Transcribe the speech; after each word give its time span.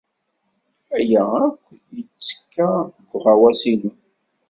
Aya 0.97 1.23
akk 1.47 1.61
yettekka 1.95 2.67
deg 2.95 3.07
uɣawas-inu. 3.15 3.91